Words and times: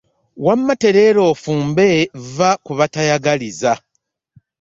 Wamma 0.45 0.73
teteera 0.81 1.21
ofumbe 1.31 1.87
vva 2.27 2.49
ku 2.65 2.71
batayagaliza. 2.79 3.73